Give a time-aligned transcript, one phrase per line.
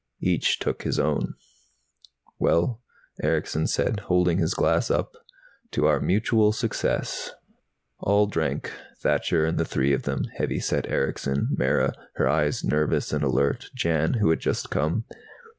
[0.21, 1.35] Each took his own.
[2.39, 2.81] "Well,"
[3.21, 5.11] Erickson said, holding his glass up.
[5.73, 7.35] "To our mutual success."
[7.99, 13.13] All drank, Thacher and the three of them, heavy set Erickson, Mara, her eyes nervous
[13.13, 15.05] and alert, Jan, who had just come.